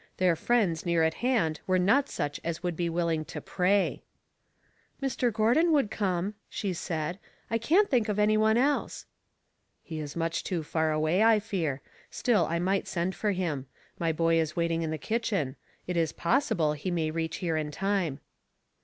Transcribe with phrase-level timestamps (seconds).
[0.17, 4.01] Their friends near at hand were not such as would be willing to pray."
[4.99, 5.31] Mr.
[5.31, 7.19] Gordon would come," she said."
[7.51, 9.05] I can't think of any one else."
[9.83, 13.67] "He is much too far away, I fear; still 1 might send for him.
[13.99, 17.69] My boy is waiting in the kitchen; it is possible he may reach here in
[17.69, 18.21] time."